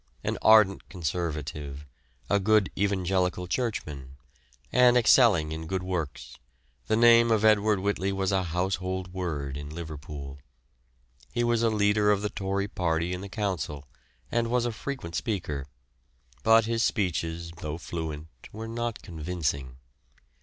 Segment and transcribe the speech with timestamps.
[0.23, 1.85] An ardent Conservative,
[2.27, 4.17] a good Evangelical Churchman,
[4.73, 6.39] and excelling in good works,
[6.87, 10.39] the name of Edward Whitley was a household word in Liverpool.
[11.31, 13.87] He was the leader of the Tory party in the Council,
[14.31, 15.67] and was a frequent speaker,
[16.41, 19.77] but his speeches, though fluent, were not convincing.